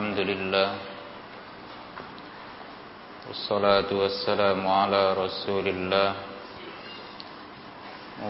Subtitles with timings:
[0.00, 0.68] الحمد لله
[3.28, 6.10] والصلاة والسلام على رسول الله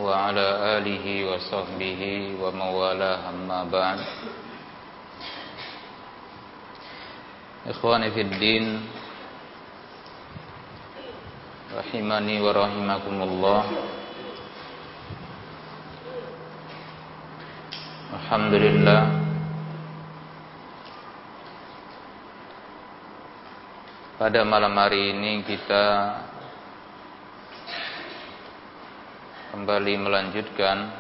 [0.03, 0.47] وعلى
[0.77, 2.03] آله وصحبه
[2.43, 3.99] وموالاه أما بعد.
[7.71, 8.67] إخواني في الدين
[11.71, 13.63] رحمني ورحمكم الله.
[18.19, 19.20] Alhamdulillah
[24.21, 26.13] Pada malam hari ini kita
[29.49, 30.93] kembali melanjutkan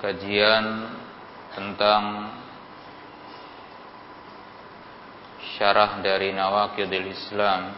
[0.00, 0.64] kajian
[1.52, 2.32] tentang
[5.60, 7.76] syarah dari Nawakidil Islam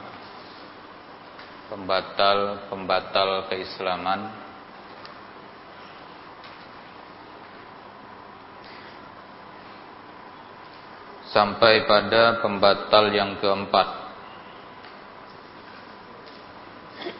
[1.75, 4.42] pembatal-pembatal keislaman
[11.33, 13.89] sampai pada pembatal yang keempat.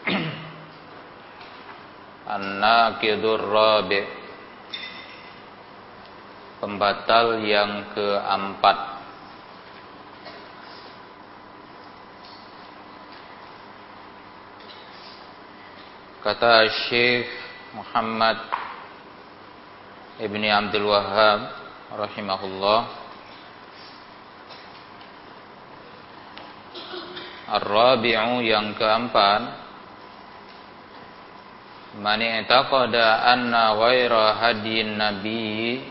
[2.37, 4.05] An-naqidur rabi'
[6.61, 8.93] pembatal yang keempat.
[16.23, 17.27] Kata Syekh
[17.75, 18.39] Muhammad
[20.23, 21.51] Ibni Abdul Wahhab
[21.99, 23.02] rahimahullah
[27.43, 29.41] Ar-rabi'u yang keempat.
[31.99, 35.83] Man i'taqada anna ghaira hadyin nabi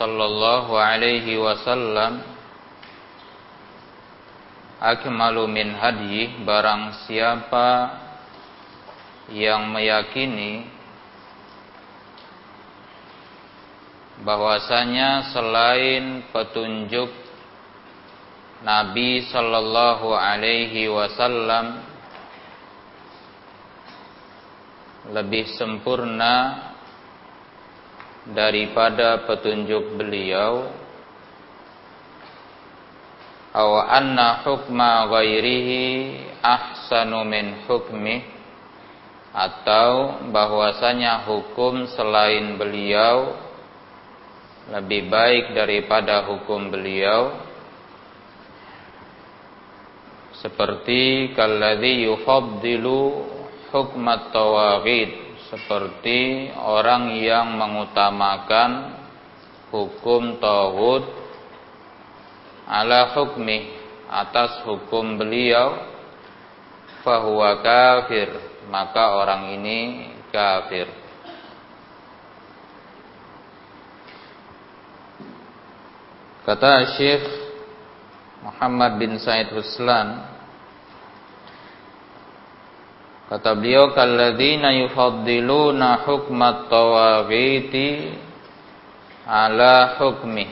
[0.00, 2.24] sallallahu alaihi wasallam
[4.80, 8.00] akmalu min hadyi barang siapa
[9.28, 10.68] yang meyakini
[14.24, 17.23] bahwasanya selain petunjuk
[18.64, 21.84] Nabi sallallahu alaihi wasallam
[25.12, 26.64] lebih sempurna
[28.24, 30.72] daripada petunjuk beliau.
[33.52, 35.84] Aw anna hukma ghairihi
[36.40, 38.24] ahsanu min hukmi
[39.36, 43.36] atau bahwasanya hukum selain beliau
[44.72, 47.43] lebih baik daripada hukum beliau
[50.44, 53.00] seperti kalladzi yufaddilu
[53.72, 59.00] hukmat tawaghid seperti orang yang mengutamakan
[59.72, 61.08] hukum tauhid
[62.68, 63.72] ala hukmi
[64.12, 65.80] atas hukum beliau
[67.00, 68.28] fahuwa kafir.
[68.68, 70.88] Maka orang ini kafir.
[76.44, 77.24] Kata Syekh
[78.44, 80.33] Muhammad bin Said Huslan
[83.24, 88.12] Kata beliau kalladzina yufaddiluna hukmat tawaghiti
[89.24, 90.44] ala hukmi.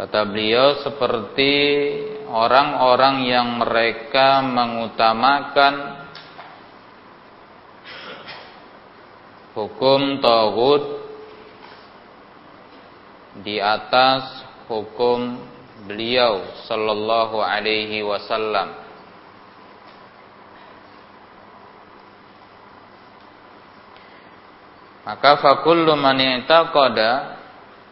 [0.00, 1.52] Kata beliau seperti
[2.32, 5.74] orang-orang yang mereka mengutamakan
[9.54, 10.84] hukum tagut
[13.44, 15.38] di atas hukum
[15.86, 18.83] beliau sallallahu alaihi wasallam.
[25.04, 27.36] Maka fakullu man i'taqada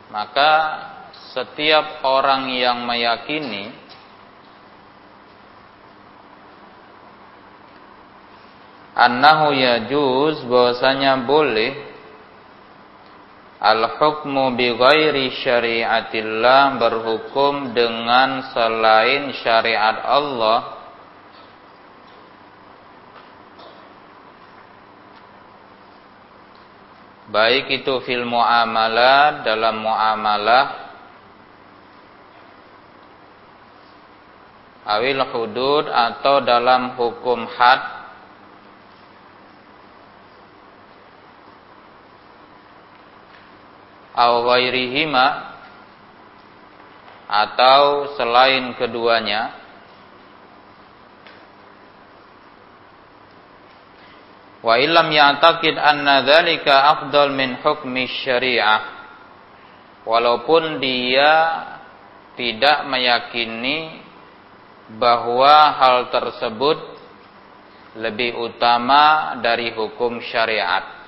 [0.08, 0.52] maka
[1.32, 3.72] setiap orang yang meyakini
[8.96, 11.72] annahu yajuz bahwasanya boleh
[13.60, 20.81] al hukmu bi ghairi syariatillah berhukum dengan selain syariat Allah
[27.32, 30.66] baik itu fil muamalah dalam muamalah.
[34.82, 37.80] Awil hudud atau dalam hukum had.
[44.12, 44.44] Aw
[47.32, 49.61] atau selain keduanya
[54.62, 59.03] Wa illam ya'taqid anna dzalika afdal min hukmi syariah.
[60.06, 61.34] Walaupun dia
[62.38, 64.03] tidak meyakini
[64.98, 66.78] bahwa hal tersebut
[67.98, 71.03] lebih utama dari hukum syariat.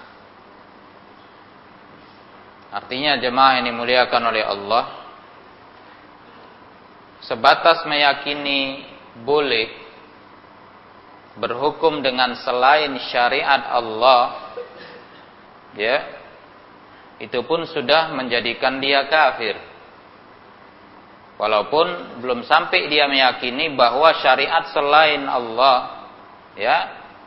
[2.74, 4.84] Artinya jemaah ini muliakan oleh Allah
[7.24, 8.84] sebatas meyakini
[9.22, 9.83] boleh
[11.34, 14.54] berhukum dengan selain syariat Allah
[15.74, 15.96] ya
[17.18, 19.54] itu pun sudah menjadikan dia kafir.
[21.34, 26.06] Walaupun belum sampai dia meyakini bahwa syariat selain Allah
[26.54, 26.78] ya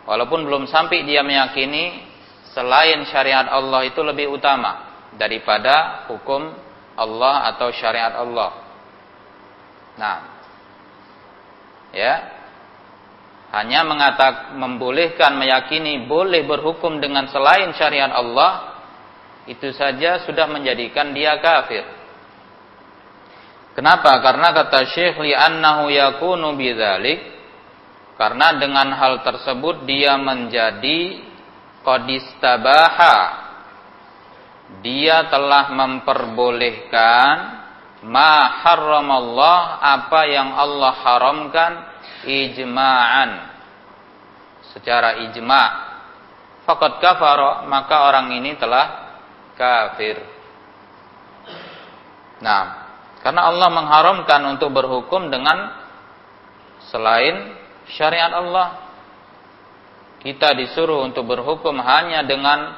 [0.07, 2.07] walaupun belum sampai dia meyakini
[2.55, 4.87] selain syariat Allah itu lebih utama
[5.19, 6.55] daripada hukum
[6.95, 8.51] Allah atau syariat Allah.
[9.99, 10.17] Nah
[11.91, 12.36] ya
[13.47, 18.75] hanya mengatakan membolehkan meyakini boleh berhukum dengan selain syariat Allah
[19.47, 21.87] itu saja sudah menjadikan dia kafir.
[23.71, 24.19] Kenapa?
[24.19, 27.23] Karena kata Syekh li'annahu yakunu bidzalik
[28.19, 31.21] karena dengan hal tersebut dia menjadi
[31.85, 33.47] qadistabaha
[34.83, 37.35] dia telah memperbolehkan
[38.03, 41.71] ma harramallah apa yang Allah haramkan
[42.27, 43.31] ijma'an
[44.75, 45.67] secara ijma'
[46.67, 49.15] faqad kafara maka orang ini telah
[49.55, 50.19] kafir.
[52.43, 52.63] Nah,
[53.25, 55.73] karena Allah mengharamkan untuk berhukum dengan
[56.93, 57.57] selain
[57.91, 58.85] syariat Allah.
[60.21, 62.73] Kita disuruh untuk berhukum hanya dengan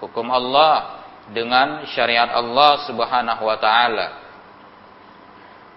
[0.00, 4.23] hukum Allah, dengan syariat Allah Subhanahu wa taala.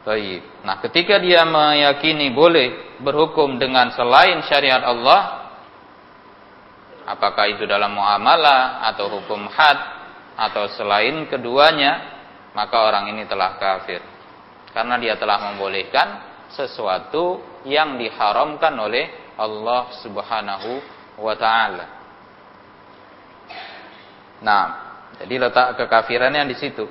[0.08, 0.64] Baik.
[0.64, 5.52] Nah, ketika dia meyakini boleh berhukum dengan selain syariat Allah,
[7.04, 9.76] apakah itu dalam muamalah atau hukum had
[10.40, 12.16] atau selain keduanya
[12.56, 14.00] maka orang ini telah kafir
[14.72, 16.24] karena dia telah membolehkan
[16.56, 20.72] sesuatu yang diharamkan oleh Allah Subhanahu
[21.20, 21.86] wa taala.
[24.40, 24.64] Nah,
[25.20, 26.86] jadi letak kekafirannya di situ.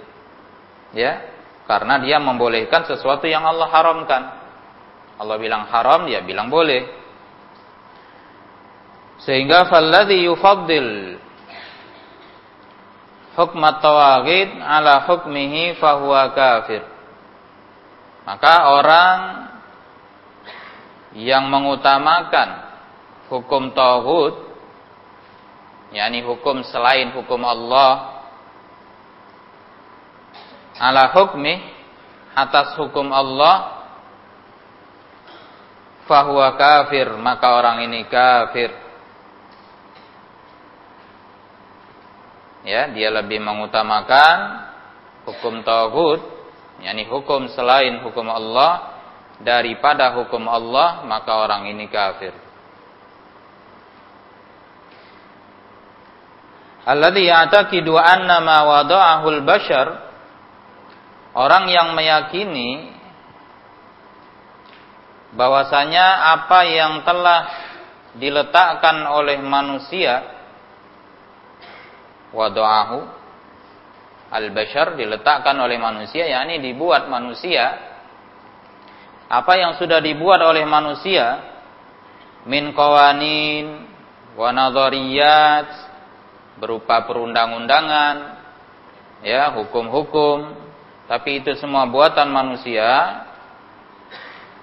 [0.92, 1.35] Ya,
[1.66, 4.22] karena dia membolehkan sesuatu yang Allah haramkan.
[5.18, 6.86] Allah bilang haram, dia bilang boleh.
[9.26, 11.18] Sehingga falladhi yufaddil
[13.34, 16.86] hukmat tawagid ala hukmihi fahuwa kafir.
[18.22, 19.18] Maka orang
[21.16, 22.48] yang mengutamakan
[23.32, 24.46] hukum tauhid
[25.94, 28.15] yakni hukum selain hukum Allah
[30.76, 31.56] ala hukmi
[32.37, 33.76] atas hukum Allah
[36.05, 38.70] fahuwa kafir maka orang ini kafir.
[42.67, 44.69] Ya dia lebih mengutamakan
[45.25, 46.20] hukum tauhid
[46.82, 48.99] yakni hukum selain hukum Allah
[49.40, 52.34] daripada hukum Allah maka orang ini kafir.
[56.87, 60.05] Alladhi ya'taqidu anna ma wada'ahu al-bashar
[61.36, 62.96] orang yang meyakini
[65.36, 67.40] bahwasanya apa yang telah
[68.16, 70.24] diletakkan oleh manusia
[72.32, 72.98] wada'ahu
[74.32, 77.76] al-bashar diletakkan oleh manusia yakni dibuat manusia
[79.28, 81.44] apa yang sudah dibuat oleh manusia
[82.49, 83.84] min qawanin
[84.40, 84.50] wa
[86.56, 88.16] berupa perundang-undangan
[89.20, 90.65] ya hukum-hukum
[91.06, 93.22] tapi itu semua buatan manusia.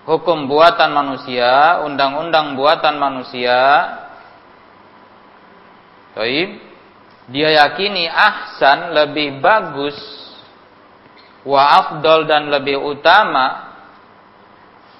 [0.04, 3.60] Hukum buatan manusia undang-undang buatan manusia.
[6.12, 6.60] Taib.
[7.32, 9.96] Dia yakini ahsan lebih bagus
[11.48, 13.72] wa afdal dan lebih utama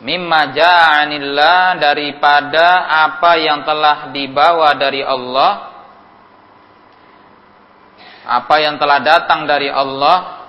[0.04, 5.52] mimma ja'anillah daripada apa yang telah dibawa dari Allah
[8.24, 10.43] apa yang telah datang dari Allah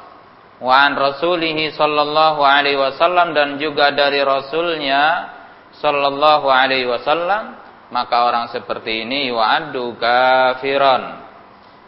[0.62, 5.32] wa an rasulihi sallallahu alaihi wasallam dan juga dari rasulnya
[5.78, 7.58] sallallahu alaihi wasallam
[7.90, 11.24] maka orang seperti ini yu'addu kafiran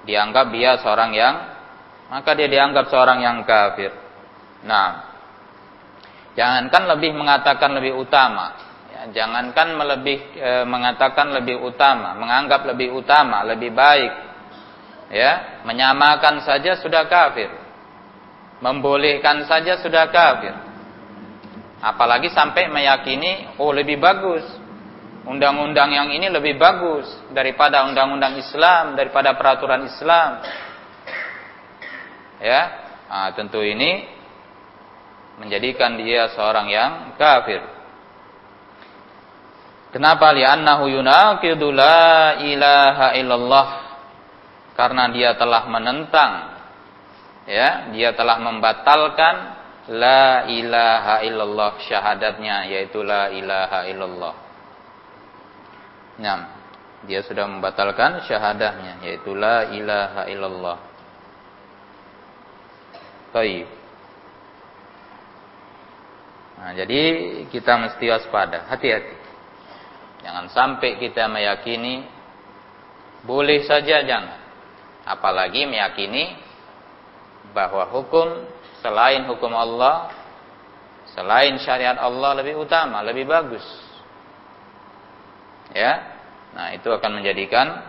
[0.07, 1.57] dianggap dia seorang yang
[2.07, 3.91] maka dia dianggap seorang yang kafir.
[4.63, 4.91] Nah,
[6.39, 8.55] jangankan lebih mengatakan lebih utama,
[8.91, 14.13] ya, jangankan melebih e, mengatakan lebih utama, menganggap lebih utama, lebih baik,
[15.11, 17.51] ya, menyamakan saja sudah kafir,
[18.61, 20.55] membolehkan saja sudah kafir.
[21.81, 24.43] Apalagi sampai meyakini, oh lebih bagus,
[25.29, 27.05] undang-undang yang ini lebih bagus
[27.37, 30.41] daripada undang-undang Islam, daripada peraturan Islam.
[32.41, 32.63] Ya,
[33.09, 34.09] nah, tentu ini
[35.37, 37.61] menjadikan dia seorang yang kafir.
[39.93, 40.33] Kenapa?
[40.33, 43.69] Li'annahu yunaqidu la ilaha illallah.
[44.77, 46.56] Karena dia telah menentang
[47.47, 49.35] ya, dia telah membatalkan
[49.87, 54.35] la ilaha illallah syahadatnya yaitu la ilaha illallah.
[56.19, 56.39] Nah,
[57.07, 60.79] dia sudah membatalkan syahadahnya yaitu la ilaha illallah.
[63.31, 63.67] Baik.
[66.57, 67.01] Nah, jadi
[67.53, 69.17] kita mesti waspada, hati-hati.
[70.25, 72.03] Jangan sampai kita meyakini
[73.23, 74.41] boleh saja jangan.
[75.07, 76.46] Apalagi meyakini
[77.57, 78.45] bahwa hukum
[78.85, 80.13] selain hukum Allah,
[81.17, 83.65] selain syariat Allah lebih utama, lebih bagus.
[85.73, 86.05] Ya.
[86.53, 87.81] Nah, itu akan menjadikan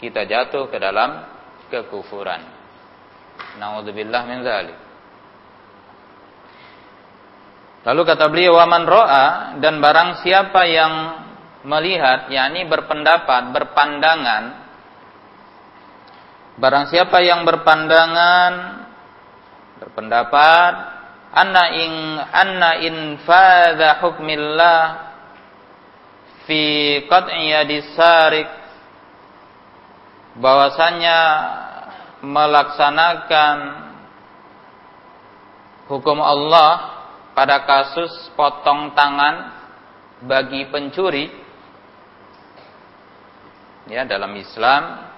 [0.00, 1.28] kita jatuh ke dalam
[1.68, 2.40] kekufuran.
[3.60, 4.78] Nauzubillah min dzalik.
[7.84, 9.26] Lalu kata beliau waman ro'a
[9.60, 10.92] dan barang siapa yang
[11.68, 14.63] melihat yakni berpendapat, berpandangan
[16.54, 18.52] barang siapa yang berpandangan
[19.82, 20.72] berpendapat
[21.34, 21.92] anna in
[22.30, 22.94] anna in
[23.26, 24.82] fadha hukmillah
[26.46, 26.62] fi
[27.10, 27.50] qat'i
[30.38, 31.18] bahwasanya
[32.22, 33.56] melaksanakan
[35.90, 36.94] hukum Allah
[37.34, 39.52] pada kasus potong tangan
[40.24, 41.28] bagi pencuri
[43.90, 45.13] ya dalam Islam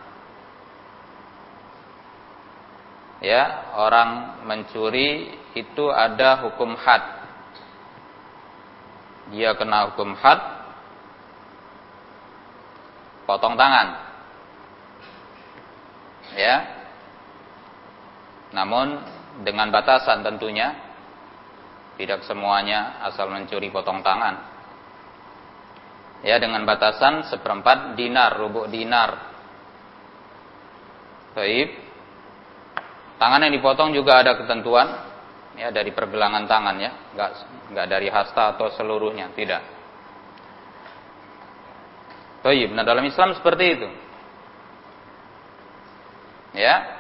[3.21, 7.03] ya orang mencuri itu ada hukum had
[9.33, 10.41] dia kena hukum had
[13.25, 13.89] potong tangan
[16.37, 16.57] ya
[18.53, 19.01] namun
[19.45, 20.87] dengan batasan tentunya
[21.97, 24.37] tidak semuanya asal mencuri potong tangan.
[26.25, 29.33] Ya dengan batasan seperempat dinar, rubuk dinar.
[31.37, 31.86] Baik.
[33.17, 34.93] Tangan yang dipotong juga ada ketentuan
[35.57, 37.31] ya dari pergelangan tangan ya, enggak
[37.73, 39.65] enggak dari hasta atau seluruhnya, tidak.
[42.45, 43.89] Baik, nah dalam Islam seperti itu.
[46.55, 46.95] Ya.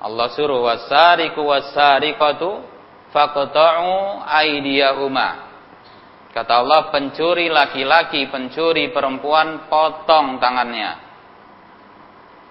[0.00, 2.64] Allah suruh wasariku wasariqatu
[3.12, 5.52] faqta'u aydiyahuma.
[6.30, 10.96] Kata Allah, pencuri laki-laki, pencuri perempuan, potong tangannya.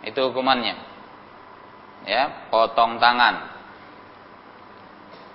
[0.04, 0.89] Itu hukumannya.
[2.10, 3.54] Ya, potong tangan.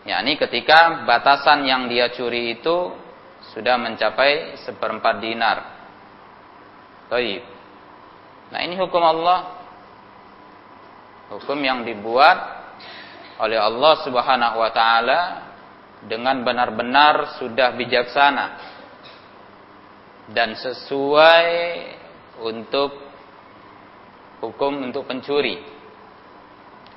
[0.03, 2.91] Ya, ini ketika batasan yang dia curi itu
[3.55, 5.59] sudah mencapai seperempat dinar.
[7.07, 7.47] Taib.
[8.51, 9.55] Nah, ini hukum Allah.
[11.31, 12.37] Hukum yang dibuat
[13.39, 15.21] oleh Allah Subhanahu wa taala
[16.05, 18.47] dengan benar-benar sudah bijaksana
[20.31, 21.49] dan sesuai
[22.45, 22.93] untuk
[24.45, 25.74] hukum untuk pencuri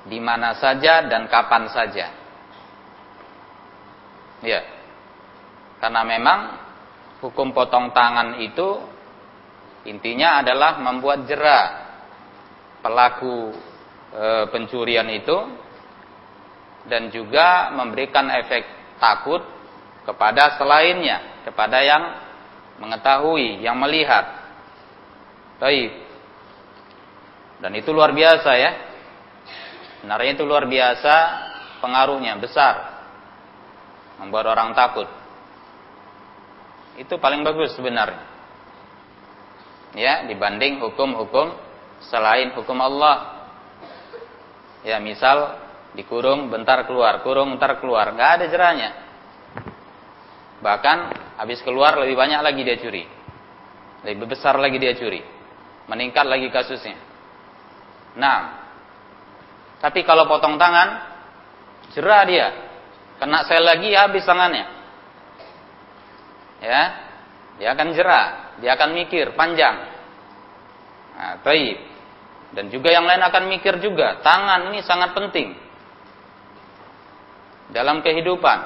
[0.08, 2.06] di mana saja dan kapan saja.
[4.42, 4.60] Ya.
[5.78, 6.40] Karena memang
[7.22, 8.82] hukum potong tangan itu
[9.86, 11.64] intinya adalah membuat jerah
[12.82, 13.54] pelaku
[14.10, 15.38] e, pencurian itu
[16.88, 18.64] dan juga memberikan efek
[18.98, 19.44] takut
[20.08, 22.02] kepada selainnya, kepada yang
[22.80, 24.24] mengetahui, yang melihat.
[25.60, 25.90] Baik.
[27.58, 28.87] Dan itu luar biasa ya.
[29.98, 31.14] Sebenarnya itu luar biasa
[31.82, 32.74] pengaruhnya besar.
[34.22, 35.06] Membuat orang takut.
[36.98, 38.26] Itu paling bagus sebenarnya.
[39.94, 41.54] Ya, dibanding hukum-hukum
[42.06, 43.46] selain hukum Allah.
[44.86, 45.58] Ya, misal
[45.94, 48.90] dikurung bentar keluar, kurung bentar keluar, nggak ada jerahnya.
[50.58, 50.98] Bahkan
[51.38, 53.06] habis keluar lebih banyak lagi dia curi,
[54.02, 55.22] lebih besar lagi dia curi,
[55.86, 56.98] meningkat lagi kasusnya.
[58.18, 58.57] Nah,
[59.78, 60.88] tapi kalau potong tangan,
[61.94, 62.46] jerah dia,
[63.22, 64.66] kena sel lagi habis tangannya.
[66.58, 66.82] Ya,
[67.62, 68.26] dia akan jerah,
[68.58, 69.76] dia akan mikir panjang.
[71.14, 71.78] Nah, taib.
[72.48, 75.54] Dan juga yang lain akan mikir juga, tangan ini sangat penting
[77.70, 78.58] dalam kehidupan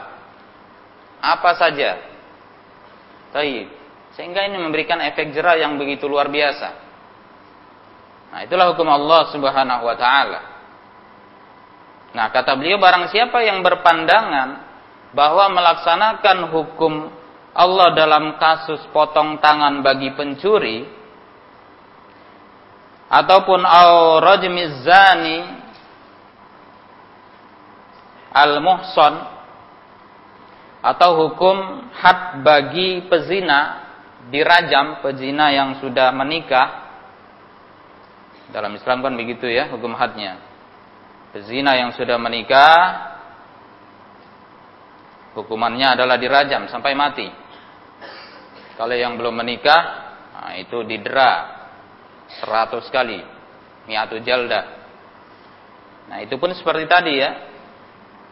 [1.21, 2.01] apa saja.
[3.37, 3.69] Taib.
[4.13, 6.69] Sehingga ini memberikan efek jerah yang begitu luar biasa.
[8.33, 10.52] Nah, itulah hukum Allah Subhanahu wa taala.
[12.13, 14.49] Nah, kata beliau barang siapa yang berpandangan
[15.17, 17.09] bahwa melaksanakan hukum
[17.53, 20.89] Allah dalam kasus potong tangan bagi pencuri
[23.13, 25.45] ataupun au rajmiz zani
[28.33, 29.15] al-muhson
[30.81, 31.57] atau hukum
[31.93, 33.85] had bagi pezina
[34.33, 36.89] dirajam pezina yang sudah menikah
[38.49, 40.41] dalam Islam kan begitu ya hukum hadnya
[41.33, 42.81] pezina yang sudah menikah
[45.33, 47.29] hukumannya adalah dirajam sampai mati.
[48.77, 49.83] Kalau yang belum menikah
[50.33, 51.65] nah itu didera
[52.45, 53.21] 100 kali
[53.89, 54.63] miatu jalda.
[56.13, 57.31] Nah itu pun seperti tadi ya.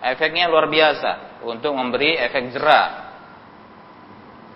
[0.00, 3.10] Efeknya luar biasa untuk memberi efek jerah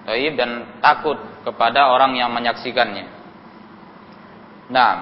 [0.04, 1.16] Taib dan takut
[1.48, 3.08] kepada orang yang menyaksikannya.
[4.68, 4.92] Nah,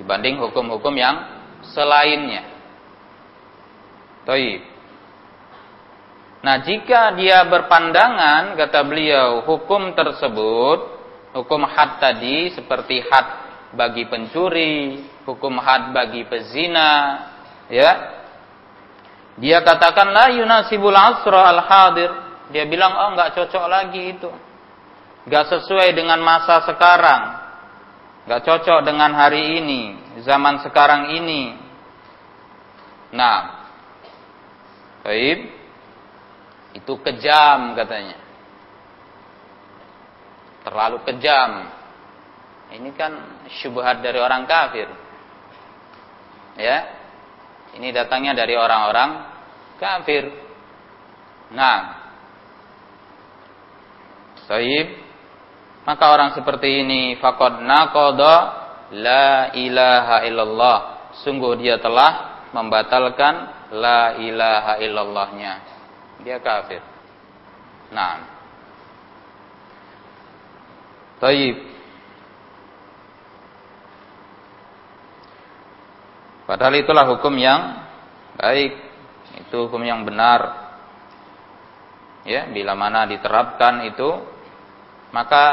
[0.00, 2.44] dibanding hukum-hukum yang selainnya.
[4.24, 4.60] Taib.
[6.40, 10.78] Nah, jika dia berpandangan kata beliau hukum tersebut,
[11.36, 13.28] hukum had tadi seperti had
[13.76, 17.28] bagi pencuri, hukum had bagi pezina,
[17.68, 17.92] ya.
[19.36, 22.12] Dia katakan la yunasibul asra al hadir
[22.50, 24.30] dia bilang, oh nggak cocok lagi itu.
[25.28, 27.22] Nggak sesuai dengan masa sekarang.
[28.26, 31.54] Nggak cocok dengan hari ini, zaman sekarang ini.
[33.14, 33.70] Nah,
[35.06, 35.38] baik.
[36.74, 38.18] Itu kejam katanya.
[40.66, 41.50] Terlalu kejam.
[42.70, 44.86] Ini kan syubhat dari orang kafir.
[46.58, 46.78] Ya.
[47.74, 49.10] Ini datangnya dari orang-orang
[49.78, 50.30] kafir.
[51.50, 52.00] Nah,
[54.50, 54.88] Taib.
[55.86, 58.59] Maka orang seperti ini faqad naqada
[58.94, 60.78] la ilaha illallah.
[61.22, 63.34] Sungguh dia telah membatalkan
[63.74, 65.52] la ilaha illallahnya.
[66.22, 66.82] Dia kafir.
[67.94, 68.26] Nah.
[71.20, 71.56] Taib.
[76.50, 77.86] Padahal itulah hukum yang
[78.34, 78.74] baik.
[79.46, 80.70] Itu hukum yang benar.
[82.26, 84.10] Ya, bila mana diterapkan itu
[85.10, 85.44] maka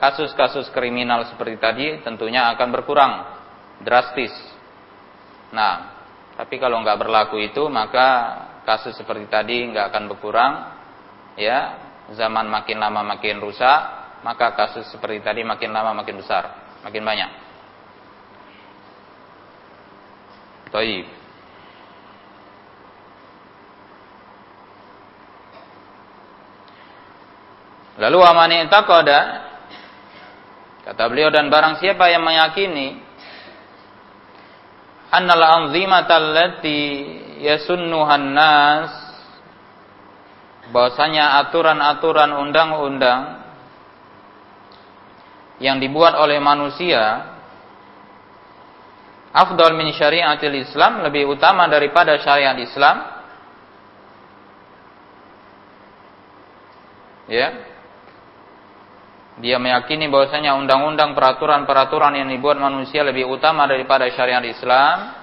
[0.00, 3.12] kasus-kasus kriminal seperti tadi tentunya akan berkurang
[3.84, 4.32] drastis.
[5.52, 6.00] Nah,
[6.32, 10.52] tapi kalau nggak berlaku itu maka kasus seperti tadi nggak akan berkurang,
[11.36, 11.76] ya
[12.16, 13.80] zaman makin lama makin rusak,
[14.24, 17.30] maka kasus seperti tadi makin lama makin besar, makin banyak.
[20.68, 21.17] Taib.
[27.98, 29.50] Lalu amani taqada.
[30.86, 32.96] Kata beliau dan barang siapa yang meyakini
[35.12, 36.80] annal anzimata allati
[37.44, 38.88] yasunnuhan nas
[40.72, 43.20] bahwasanya aturan-aturan undang-undang
[45.60, 47.36] yang dibuat oleh manusia
[49.32, 52.96] afdal min syariatil Islam lebih utama daripada syariat Islam.
[57.28, 57.67] Ya
[59.38, 65.14] dia meyakini bahwasanya undang-undang peraturan-peraturan yang dibuat manusia lebih utama daripada syariat Islam.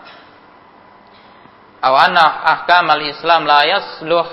[1.84, 2.26] Aw anna
[2.56, 4.28] ahkam al-Islam la yasluh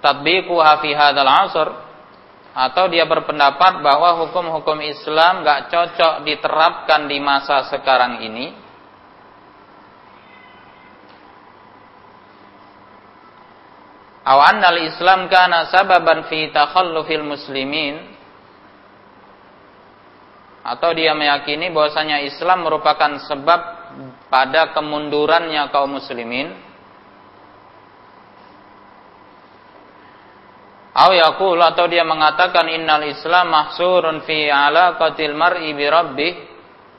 [0.00, 1.68] tatbiquha fi hadzal 'asr
[2.54, 8.56] atau dia berpendapat bahwa hukum-hukum Islam gak cocok diterapkan di masa sekarang ini.
[14.24, 18.13] Aw anna al-Islam kana sababan fi takhallufil muslimin
[20.64, 23.60] atau dia meyakini bahwasanya Islam merupakan sebab
[24.32, 26.56] pada kemundurannya kaum muslimin.
[30.94, 36.32] Atau dia mengatakan innal Islam mahsurun fi alaqatil mar'i bi rabbih.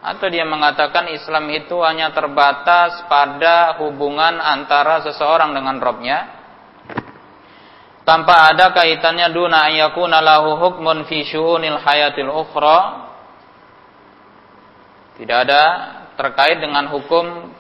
[0.05, 6.19] Atau dia mengatakan Islam itu hanya terbatas pada hubungan antara seseorang dengan Robnya
[8.05, 13.05] tanpa ada kaitannya duna ayyakuna lahu hukmun fi syu'unil hayatil ukhra
[15.15, 15.63] tidak ada
[16.19, 17.51] terkait dengan hukum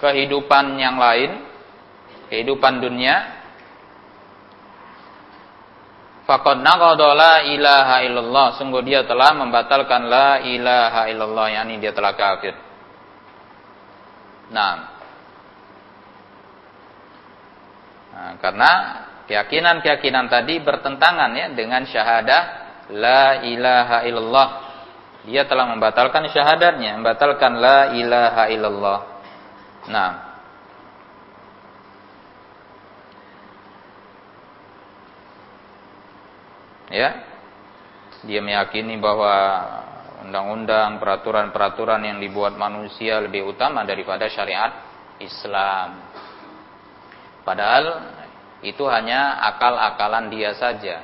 [0.00, 1.44] kehidupan yang lain,
[2.32, 3.36] kehidupan dunia.
[6.26, 8.46] Faqad naqada la ilaha illallah.
[8.58, 12.56] Sungguh dia telah membatalkan la ilaha illallah, yakni dia telah kafir.
[14.50, 14.74] Nah,
[18.10, 18.72] nah karena
[19.26, 22.42] keyakinan-keyakinan tadi bertentangan ya dengan syahadah
[22.94, 24.65] la ilaha illallah
[25.26, 29.00] dia telah membatalkan syahadatnya, membatalkan la ilaha illallah.
[29.90, 30.10] Nah,
[36.94, 37.10] ya,
[38.22, 39.34] dia meyakini bahwa
[40.22, 44.78] undang-undang, peraturan-peraturan yang dibuat manusia lebih utama daripada syariat
[45.18, 46.06] Islam.
[47.42, 48.14] Padahal
[48.62, 51.02] itu hanya akal-akalan dia saja.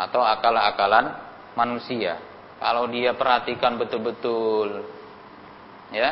[0.00, 1.12] atau akal-akalan
[1.52, 2.16] manusia.
[2.60, 4.84] Kalau dia perhatikan betul-betul
[5.96, 6.10] ya,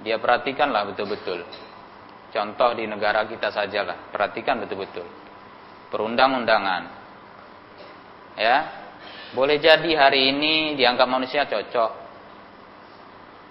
[0.00, 1.44] dia perhatikanlah betul-betul.
[2.32, 5.04] Contoh di negara kita sajalah, perhatikan betul-betul.
[5.92, 6.82] Perundang-undangan.
[8.40, 8.80] Ya.
[9.36, 11.90] Boleh jadi hari ini dianggap manusia cocok.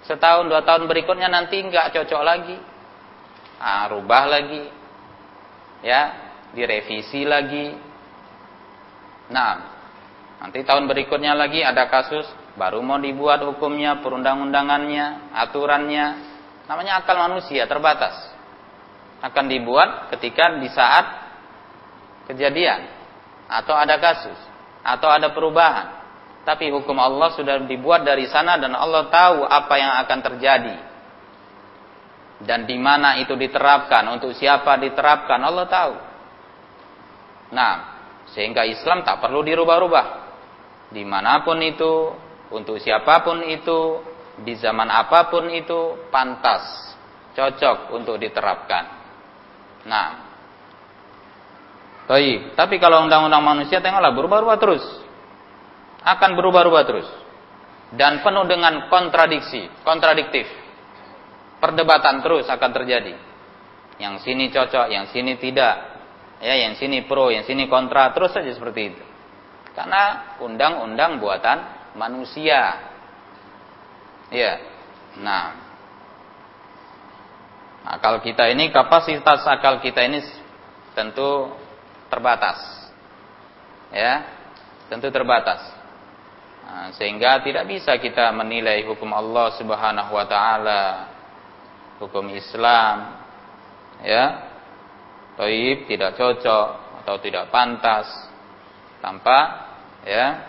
[0.10, 2.58] Setahun dua tahun berikutnya nanti nggak cocok lagi.
[3.62, 4.66] Ah, rubah lagi.
[5.86, 6.02] Ya,
[6.58, 7.78] direvisi lagi.
[9.30, 9.81] Nah,
[10.42, 12.26] nanti tahun berikutnya lagi ada kasus
[12.58, 16.06] baru mau dibuat hukumnya, perundang-undangannya, aturannya.
[16.68, 18.16] Namanya akal manusia terbatas
[19.22, 21.06] akan dibuat ketika di saat
[22.32, 22.90] kejadian
[23.46, 24.40] atau ada kasus
[24.82, 26.02] atau ada perubahan.
[26.42, 30.76] Tapi hukum Allah sudah dibuat dari sana dan Allah tahu apa yang akan terjadi.
[32.42, 35.94] Dan di mana itu diterapkan, untuk siapa diterapkan, Allah tahu.
[37.54, 37.74] Nah,
[38.34, 40.31] sehingga Islam tak perlu dirubah-rubah.
[40.92, 42.12] Di mana pun itu,
[42.52, 44.04] untuk siapa pun itu,
[44.44, 46.92] di zaman apa pun itu, pantas,
[47.32, 48.84] cocok untuk diterapkan.
[49.88, 50.10] Nah.
[52.12, 54.84] Baik, tapi kalau undang-undang manusia tengoklah berubah-ubah terus.
[56.04, 57.08] Akan berubah-ubah terus.
[57.96, 60.44] Dan penuh dengan kontradiksi, kontradiktif.
[61.64, 63.16] Perdebatan terus akan terjadi.
[64.02, 65.76] Yang sini cocok, yang sini tidak.
[66.42, 69.11] Ya, yang sini pro, yang sini kontra, terus saja seperti itu.
[69.72, 71.60] Karena undang-undang buatan
[71.96, 72.92] manusia.
[74.32, 74.54] Ya.
[75.20, 75.72] Nah,
[77.82, 80.22] Akal kita ini, kapasitas akal kita ini
[80.94, 81.50] tentu
[82.14, 82.62] terbatas.
[83.90, 84.22] Ya,
[84.86, 85.60] tentu terbatas.
[86.62, 90.84] Nah, sehingga tidak bisa kita menilai hukum Allah Subhanahu wa taala,
[91.98, 93.18] hukum Islam
[94.06, 94.54] ya.
[95.42, 96.68] Taib tidak cocok
[97.02, 98.06] atau tidak pantas
[99.02, 99.38] tanpa
[100.06, 100.48] ya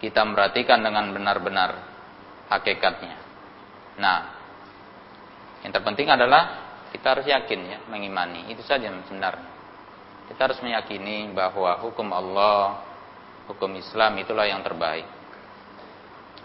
[0.00, 1.70] kita memperhatikan dengan benar-benar
[2.48, 3.16] hakikatnya.
[3.98, 4.18] Nah,
[5.62, 8.48] yang terpenting adalah kita harus yakin ya, mengimani.
[8.48, 9.50] Itu saja sebenarnya.
[10.32, 12.84] Kita harus meyakini bahwa hukum Allah,
[13.50, 15.08] hukum Islam itulah yang terbaik.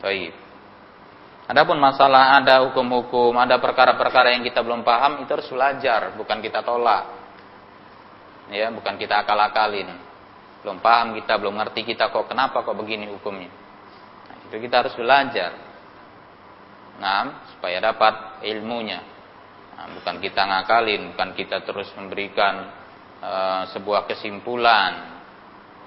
[0.01, 0.33] Baik.
[1.43, 6.63] Adapun masalah ada hukum-hukum, ada perkara-perkara yang kita belum paham, itu harus belajar, bukan kita
[6.63, 7.03] tolak.
[8.47, 9.91] Ya, bukan kita akal-akalin.
[10.63, 13.51] Belum paham kita, belum ngerti kita kok kenapa kok begini hukumnya.
[14.31, 15.51] Nah, itu kita harus belajar.
[17.03, 19.03] Nah, supaya dapat ilmunya.
[19.75, 22.71] Nah, bukan kita ngakalin, bukan kita terus memberikan
[23.19, 25.19] uh, sebuah kesimpulan.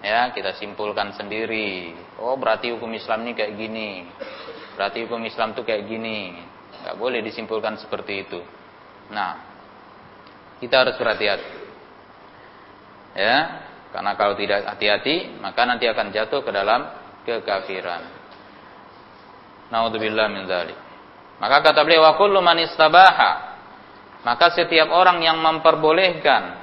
[0.04, 1.96] Ya, kita simpulkan sendiri.
[2.20, 4.04] Oh, berarti hukum Islam ini kayak gini.
[4.76, 6.36] Berarti hukum Islam itu kayak gini.
[6.84, 8.44] Gak boleh disimpulkan seperti itu.
[9.08, 9.40] Nah,
[10.60, 11.64] kita harus berhati-hati.
[13.16, 13.64] Ya,
[13.96, 16.84] karena kalau tidak hati-hati, maka nanti akan jatuh ke dalam
[17.24, 18.04] kekafiran.
[19.72, 20.76] Naudzubillah min dzalik.
[21.40, 23.56] Maka kata beliau wa kullu man istabaha
[24.20, 26.60] maka setiap orang yang memperbolehkan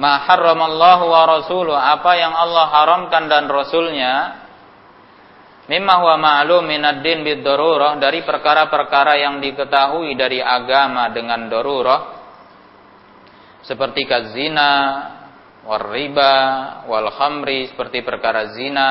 [0.00, 4.44] ma harramallahu wa rasuluh apa yang Allah haramkan dan rasulnya
[5.68, 12.00] mimma huwa ma'lum minad din bid darurah dari perkara-perkara yang diketahui dari agama dengan darurah
[13.66, 14.70] seperti kazina
[15.66, 16.32] war riba
[16.86, 18.90] wal khamri seperti perkara zina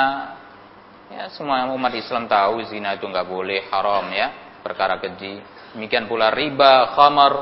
[1.05, 5.38] Ya, semua umat Islam tahu zina itu nggak boleh, haram ya, perkara keji.
[5.77, 7.33] Demikian pula riba, khamar,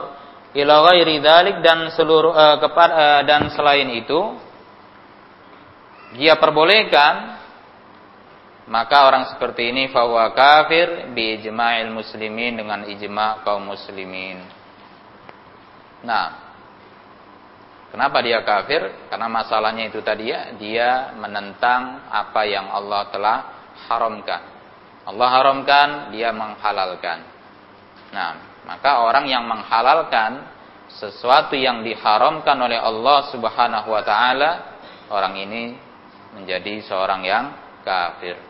[0.52, 4.20] ila ghairi dzalik dan seluruh uh, kepad, uh, dan selain itu
[6.20, 7.42] dia perbolehkan
[8.64, 14.40] maka orang seperti ini fahuwa kafir bi ijma'il muslimin dengan ijma' kaum muslimin.
[16.04, 16.43] Nah,
[17.94, 18.82] Kenapa dia kafir?
[19.06, 23.38] Karena masalahnya itu tadi ya, dia menentang apa yang Allah telah
[23.86, 24.42] haramkan.
[25.06, 27.22] Allah haramkan, dia menghalalkan.
[28.10, 28.32] Nah,
[28.66, 30.42] maka orang yang menghalalkan
[30.90, 34.82] sesuatu yang diharamkan oleh Allah Subhanahu wa taala,
[35.14, 35.78] orang ini
[36.34, 37.54] menjadi seorang yang
[37.86, 38.42] kafir.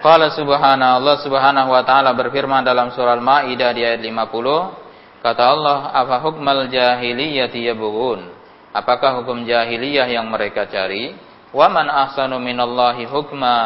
[0.00, 4.89] Qala subhanahu Allah subhanahu wa ta'ala berfirman dalam surah Al-Maidah di ayat 50
[5.20, 8.32] Kata Allah, apa hukmal jahiliyati yabghun?
[8.72, 11.12] Apakah hukum jahiliyah yang mereka cari?
[11.52, 13.58] Wa man ahsanu minallahi hukma?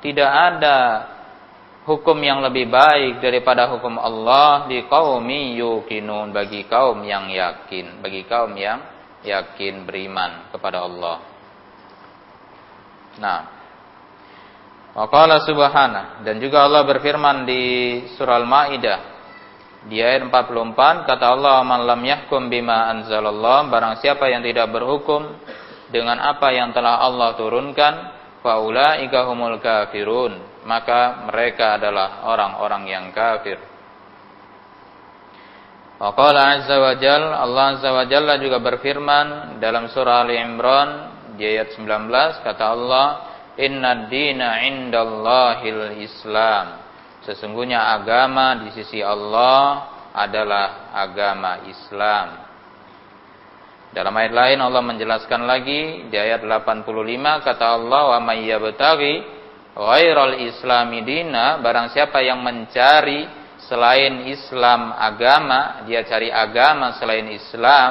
[0.00, 0.78] Tidak ada
[1.84, 8.24] hukum yang lebih baik daripada hukum Allah di qaumi yuqinun bagi kaum yang yakin, bagi
[8.24, 8.80] kaum yang
[9.20, 11.16] yakin beriman kepada Allah.
[13.20, 13.40] Nah,
[14.92, 17.62] Waqala subhana dan juga Allah berfirman di
[18.12, 19.11] surah Al-Maidah
[19.90, 25.26] di ayat 44 kata Allah man lam yahkum bima anzalallah barang siapa yang tidak berhukum
[25.92, 27.94] dengan apa yang telah Allah turunkan,
[28.40, 33.60] faulaika humul kafirun, maka mereka adalah orang-orang yang kafir.
[36.00, 41.14] Wa qala azza wa jal, Allah azza wa jalla juga berfirman dalam surah Ali Imran
[41.38, 43.06] di ayat 19 kata Allah,
[43.60, 46.81] "Inna dina indallahil Islam."
[47.22, 52.28] Sesungguhnya agama di sisi Allah adalah agama Islam.
[53.92, 59.14] Dalam ayat lain Allah menjelaskan lagi di ayat 85 kata Allah wa may yabtaghi
[59.76, 63.28] ghairal islami dina barang siapa yang mencari
[63.68, 67.90] selain Islam agama dia cari agama selain Islam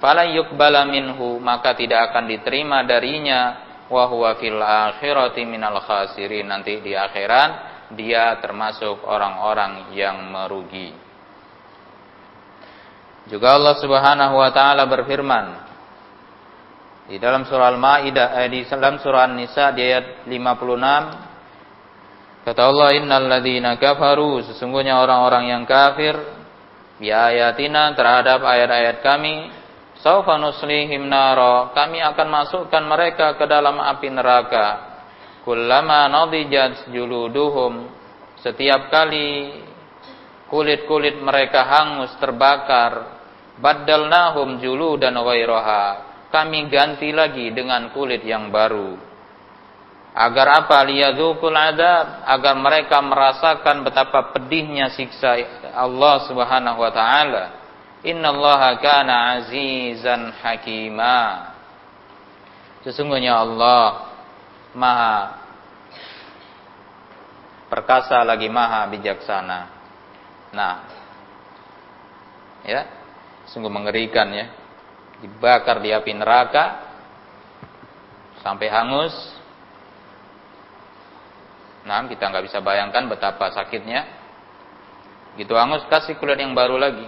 [0.00, 6.80] fala yuqbala minhu maka tidak akan diterima darinya wa huwa fil akhirati minal khasirin nanti
[6.84, 10.92] di akhirat dia termasuk orang-orang yang merugi.
[13.28, 15.46] Juga Allah Subhanahu wa taala berfirman
[17.08, 23.28] di dalam surah Al-Maidah eh, di dalam surah An-Nisa di ayat 56 kata Allah innal
[23.28, 26.16] ladzina kafaru sesungguhnya orang-orang yang kafir
[27.00, 29.50] bi ayatina terhadap ayat-ayat kami
[30.00, 31.10] saufa nuslihim
[31.72, 34.87] kami akan masukkan mereka ke dalam api neraka
[35.48, 37.88] kullama nadijat juluduhum.
[38.44, 39.56] Setiap kali
[40.52, 43.16] kulit-kulit mereka hangus terbakar
[43.56, 49.00] baddalnahum juludan ghairaha kami ganti lagi dengan kulit yang baru.
[50.12, 50.84] Agar apa?
[50.84, 55.40] Liyadzukul adab agar mereka merasakan betapa pedihnya siksa
[55.72, 57.44] Allah Subhanahu wa taala.
[58.04, 61.54] Innallaha kana azizan hakima.
[62.84, 64.07] Sesungguhnya Allah
[64.78, 65.48] maha
[67.68, 69.60] perkasa lagi maha bijaksana.
[70.54, 70.74] Nah,
[72.64, 72.80] ya,
[73.52, 74.46] sungguh mengerikan ya.
[75.18, 76.64] Dibakar di api neraka
[78.40, 79.14] sampai hangus.
[81.84, 84.06] Nah, kita nggak bisa bayangkan betapa sakitnya.
[85.36, 87.06] Gitu hangus kasih kulit yang baru lagi.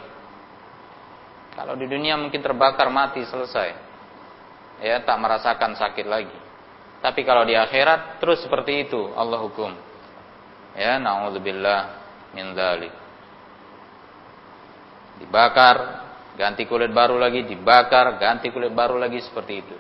[1.55, 3.75] Kalau di dunia mungkin terbakar mati selesai.
[4.81, 6.40] Ya, tak merasakan sakit lagi.
[7.01, 9.73] Tapi kalau di akhirat terus seperti itu Allah hukum.
[10.77, 11.81] Ya, naudzubillah
[12.37, 12.93] min dzalik.
[15.21, 15.77] Dibakar,
[16.37, 19.77] ganti kulit baru lagi, dibakar, ganti kulit baru lagi seperti itu.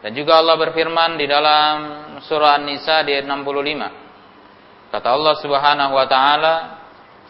[0.00, 1.74] Dan juga Allah berfirman di dalam
[2.22, 4.92] surah An-Nisa di ayat 65.
[4.92, 6.54] Kata Allah Subhanahu wa taala,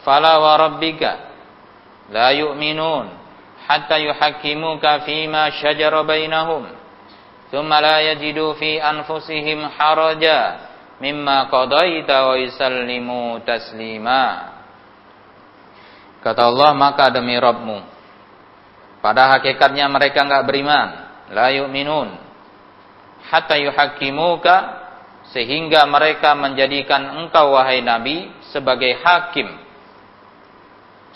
[0.05, 1.13] "Fala wa rabbika
[2.13, 3.07] la yu'minun
[3.65, 6.76] hatta yuhakkimuka fima shajara bainahum."
[7.52, 10.42] ثم لا يجدوا في أنفسهم حرجا
[11.04, 14.24] مما قضيت ويسلموا تسليما
[16.22, 17.82] Kata Allah maka demi Rabbmu
[19.02, 20.90] Pada hakikatnya mereka enggak beriman
[21.34, 22.14] La yu'minun
[23.26, 24.56] Hatta yuhakimuka
[25.34, 29.50] Sehingga mereka menjadikan engkau wahai Nabi Sebagai hakim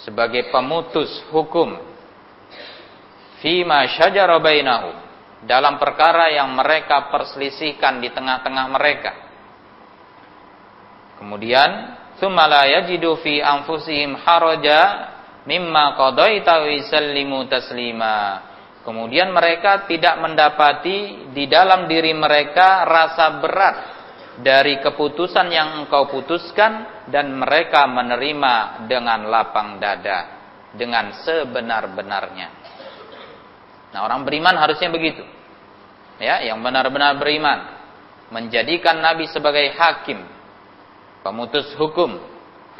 [0.02, 1.78] Sebagai pemutus hukum
[3.46, 5.06] Fima syajara bainahum
[5.45, 9.13] dalam perkara yang mereka perselisihkan di tengah-tengah mereka.
[11.21, 14.81] Kemudian, "Tsumma la yajidu fi anfusihim haraja
[15.45, 18.17] mimma qadaita wa taslima."
[18.81, 23.77] Kemudian mereka tidak mendapati di dalam diri mereka rasa berat
[24.41, 30.33] dari keputusan yang engkau putuskan dan mereka menerima dengan lapang dada,
[30.73, 32.60] dengan sebenar-benarnya.
[33.91, 35.23] Nah, orang beriman harusnya begitu.
[36.21, 37.81] Ya, yang benar-benar beriman
[38.31, 40.23] menjadikan nabi sebagai hakim,
[41.27, 42.21] pemutus hukum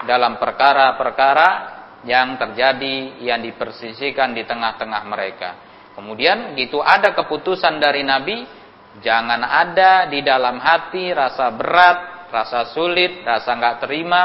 [0.07, 5.51] dalam perkara-perkara yang terjadi yang dipersisikan di tengah-tengah mereka.
[5.93, 8.47] Kemudian gitu ada keputusan dari nabi,
[9.05, 14.23] jangan ada di dalam hati rasa berat, rasa sulit, rasa nggak terima,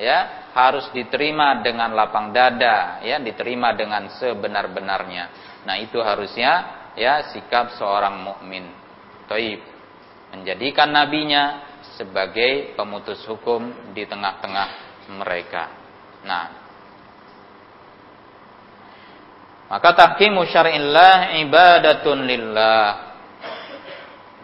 [0.00, 5.24] ya harus diterima dengan lapang dada, ya diterima dengan sebenar-benarnya.
[5.64, 6.52] Nah, itu harusnya
[6.98, 8.66] ya sikap seorang mukmin.
[9.30, 9.62] Taib.
[10.30, 11.66] Menjadikan nabinya
[11.98, 14.68] sebagai pemutus hukum di tengah-tengah
[15.10, 15.64] mereka.
[16.22, 16.46] Nah,
[19.66, 23.10] maka tahkimu syar'illah ibadatun lillah.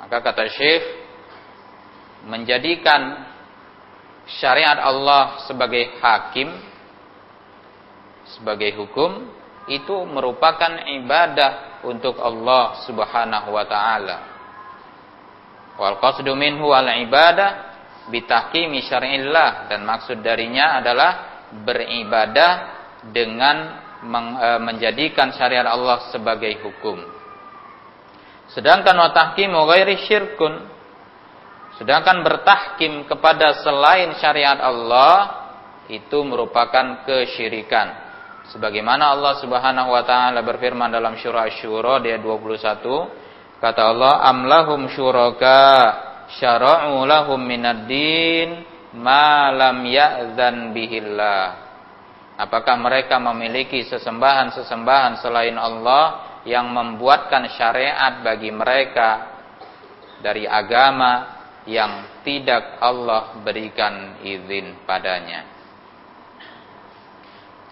[0.03, 0.85] Maka kata Syekh
[2.27, 3.27] menjadikan
[4.27, 6.51] syariat Allah sebagai hakim
[8.37, 9.31] sebagai hukum
[9.71, 14.19] itu merupakan ibadah untuk Allah Subhanahu wa taala.
[15.79, 17.51] Wal qasdu minhu al ibadah
[18.11, 21.11] bitahkimi syar'illah dan maksud darinya adalah
[21.51, 22.53] beribadah
[23.11, 23.57] dengan
[24.03, 27.03] e, menjadikan syariat Allah sebagai hukum.
[28.55, 30.76] Sedangkan wa tahkimu ghairi syirkun.
[31.77, 35.45] Sedangkan bertahkim kepada selain syariat Allah
[35.93, 38.07] itu merupakan kesyirikan.
[38.49, 45.65] Sebagaimana Allah Subhanahu wa taala berfirman dalam surah Asy-Syura ayat 21, kata Allah, "Amlahum syuraka
[46.41, 48.65] syara'u lahum minad din
[48.97, 51.67] ma lam ya'zan bihillah."
[52.41, 56.05] Apakah mereka memiliki sesembahan-sesembahan selain Allah
[56.49, 59.35] yang membuatkan syariat bagi mereka
[60.23, 61.36] dari agama
[61.67, 65.57] yang tidak Allah berikan izin padanya?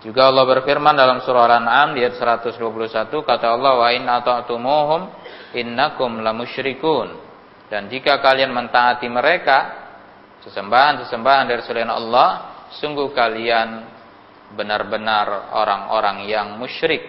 [0.05, 2.61] Juga Allah berfirman dalam surah Al-An'am ayat 121
[3.09, 5.01] kata Allah wa in ata'tumuhum
[5.57, 7.25] innakum lamusyrikun.
[7.73, 9.73] Dan jika kalian mentaati mereka
[10.45, 13.89] sesembahan-sesembahan dari selain Allah, sungguh kalian
[14.53, 17.01] benar-benar orang-orang yang musyrik,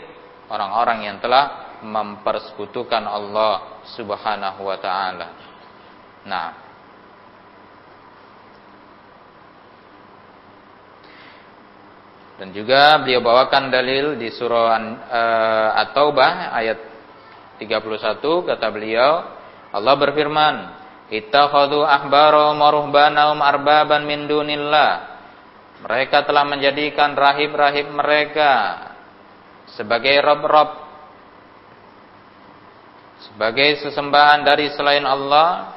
[0.47, 5.27] orang-orang yang telah mempersekutukan Allah Subhanahu wa taala.
[6.25, 6.64] Nah,
[12.35, 16.79] dan juga beliau bawakan dalil di surah uh, At-Taubah ayat
[17.63, 19.23] 31 kata beliau
[19.71, 20.55] Allah berfirman
[21.11, 25.15] ittakhadhu ahbaro maruhbanahum arbaban min dunillah.
[25.83, 28.51] Mereka telah menjadikan rahib-rahib mereka
[29.75, 30.87] sebagai rob-rob
[33.31, 35.75] sebagai sesembahan dari selain Allah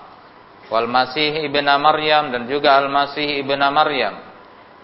[0.70, 4.27] wal Masih ibn Maryam dan juga Al Masih ibn Maryam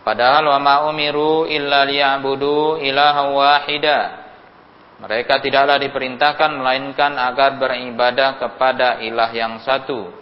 [0.04, 4.00] padahal wa ma umiru illa liya'budu ilaha wahida
[5.00, 10.12] mereka tidaklah diperintahkan melainkan agar beribadah kepada ilah yang satu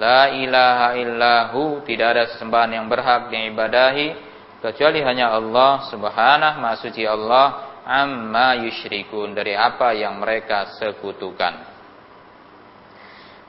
[0.00, 7.02] la ilaha illahu tidak ada sesembahan yang berhak diibadahi kecuali hanya Allah Subhanahu Maha Suci
[7.02, 11.70] Allah amma yusyrikun dari apa yang mereka sekutukan.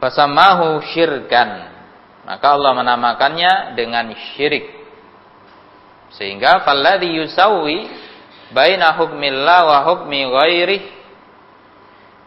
[0.02, 1.72] Fasamahu syirkan.
[2.24, 4.83] Maka Allah menamakannya dengan syirik.
[6.16, 7.90] Sehingga falladhi yusawi
[8.54, 10.84] baina hukmillah wa hukmi ghairih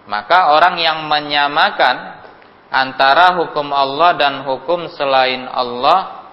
[0.06, 2.22] maka orang yang menyamakan
[2.70, 6.30] antara hukum Allah dan hukum selain Allah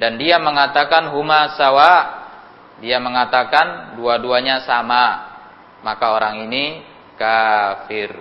[0.00, 2.24] dan dia mengatakan huma sawa
[2.80, 5.32] dia mengatakan dua-duanya sama.
[5.80, 6.82] Maka orang ini
[7.16, 8.12] kafir.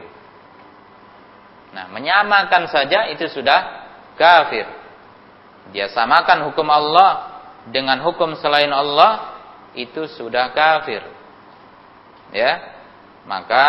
[1.76, 4.64] Nah menyamakan saja itu sudah kafir.
[5.76, 7.35] Dia samakan hukum Allah
[7.70, 9.38] dengan hukum selain Allah
[9.74, 11.02] itu sudah kafir
[12.32, 12.52] ya
[13.26, 13.66] maka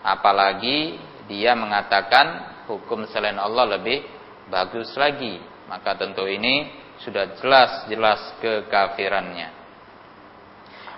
[0.00, 0.96] apalagi
[1.28, 4.04] dia mengatakan hukum selain Allah lebih
[4.48, 6.72] bagus lagi maka tentu ini
[7.04, 9.54] sudah jelas-jelas kekafirannya.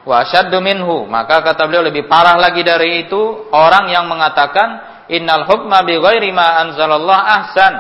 [0.01, 0.25] Wa
[0.65, 6.01] minhu, maka kata beliau lebih parah lagi dari itu orang yang mengatakan innal hukma bi
[6.01, 7.75] ghairi ma anzalallah ahsan.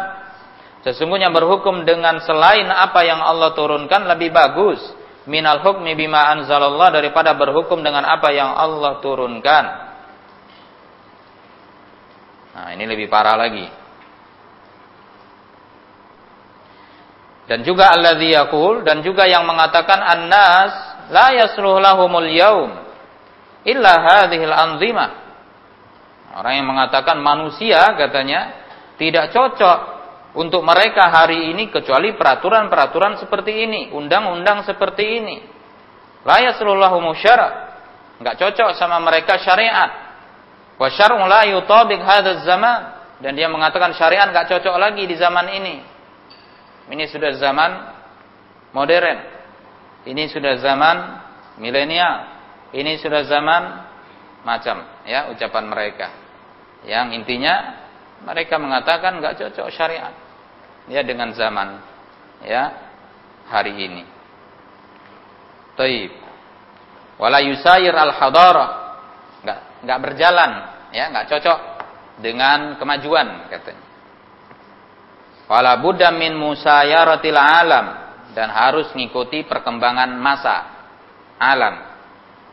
[0.81, 4.81] Sesungguhnya berhukum dengan selain apa yang Allah turunkan lebih bagus
[5.29, 9.65] minal hukmi bima anzalallah daripada berhukum dengan apa yang Allah turunkan.
[12.51, 13.69] Nah, ini lebih parah lagi.
[17.45, 20.73] Dan juga alladzi yaqul dan juga yang mengatakan annas
[21.11, 22.71] la yasluh lahumul yaum
[23.69, 25.11] illa hadhil anzimah.
[26.31, 28.55] Orang yang mengatakan manusia katanya
[28.97, 30.00] tidak cocok
[30.31, 35.37] untuk mereka hari ini kecuali peraturan-peraturan seperti ini, undang-undang seperti ini.
[36.23, 37.73] La yasluh lahumul syara.
[38.23, 39.91] Enggak cocok sama mereka syariat.
[40.77, 42.79] Wa syar'u la yutabiq hadzal zaman
[43.25, 45.77] dan dia mengatakan syariat enggak cocok lagi di zaman ini.
[46.93, 47.71] Ini sudah zaman
[48.77, 49.19] modern.
[50.07, 50.97] Ini sudah zaman
[51.59, 52.29] milenial.
[52.71, 53.63] Ini sudah zaman
[54.47, 56.09] macam ya ucapan mereka.
[56.85, 57.80] Yang intinya
[58.25, 60.13] mereka mengatakan nggak cocok syariat
[60.89, 61.81] ya dengan zaman
[62.45, 62.73] ya
[63.49, 64.05] hari ini.
[65.77, 66.13] Taib.
[67.21, 68.67] Wala yusayir al hadara
[69.45, 70.51] nggak nggak berjalan
[70.93, 71.59] ya nggak cocok
[72.21, 73.85] dengan kemajuan katanya.
[75.51, 77.87] Fala budda min musayaratil alam
[78.37, 80.57] dan harus mengikuti perkembangan masa
[81.41, 81.91] alam.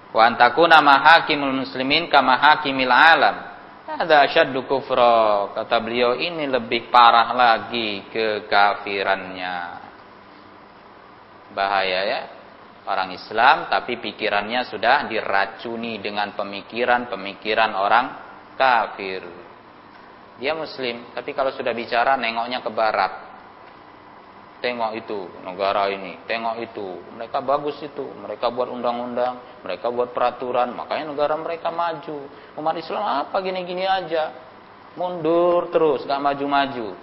[0.09, 3.56] Wa antakuna mahakimul muslimin kama hakimil alam.
[3.97, 5.49] Ada asyaddu kufra.
[5.57, 9.57] Kata beliau ini lebih parah lagi kekafirannya.
[11.57, 12.21] Bahaya ya.
[12.87, 18.05] Orang Islam tapi pikirannya sudah diracuni dengan pemikiran-pemikiran orang
[18.55, 19.27] kafir.
[20.37, 23.26] Dia muslim, tapi kalau sudah bicara nengoknya ke barat.
[24.57, 26.87] Tengok itu negara ini, tengok itu.
[27.13, 32.25] Mereka bagus itu, mereka buat undang-undang, mereka buat peraturan, makanya negara mereka maju.
[32.57, 34.49] Umat Islam apa gini-gini aja.
[34.97, 36.97] mundur terus, gak maju-maju.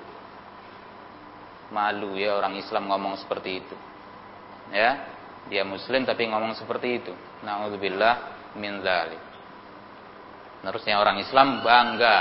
[1.70, 3.76] Malu ya orang Islam ngomong seperti itu.
[4.74, 5.14] Ya,
[5.46, 7.14] dia muslim tapi ngomong seperti itu.
[7.46, 8.14] Nauzubillah
[8.58, 9.22] min dzalik.
[10.64, 12.16] Harusnya orang Islam bangga,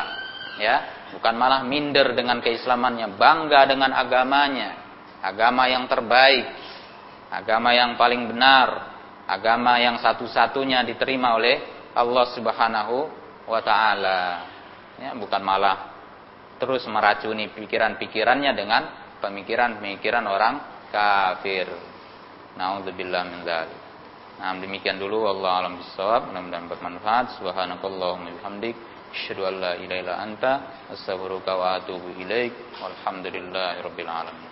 [0.60, 0.76] ya,
[1.16, 4.83] bukan malah minder dengan keislamannya, bangga dengan agamanya,
[5.24, 6.46] agama yang terbaik,
[7.32, 8.94] agama yang paling benar,
[9.26, 11.64] agama yang satu-satunya diterima oleh
[11.96, 12.96] Allah Subhanahu
[13.48, 14.22] wa taala.
[15.00, 15.96] Ya, bukan malah
[16.60, 18.82] terus meracuni pikiran-pikirannya dengan
[19.24, 20.54] pemikiran-pemikiran orang
[20.92, 21.72] kafir.
[22.54, 23.82] Nauzubillah min dzalik.
[24.38, 26.30] Nah, demikian dulu Allah alam bisawab.
[26.30, 27.40] Mudah-mudahan bermanfaat.
[27.42, 28.76] Subhanakallahumma bihamdik
[29.14, 30.52] asyhadu an la ilaha illa anta
[30.90, 32.54] astaghfiruka wa atubu ilaik.
[32.82, 34.43] Walhamdulillahirabbil alamin.